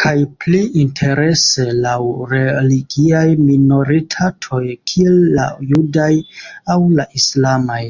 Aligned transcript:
Kaj 0.00 0.10
pli 0.44 0.58
interese 0.80 1.64
laŭ 1.86 1.94
religiaj 2.32 3.24
minoritatoj, 3.46 4.62
kiel 4.92 5.18
la 5.40 5.48
judaj 5.72 6.12
aŭ 6.76 6.80
la 7.00 7.12
islamaj. 7.22 7.84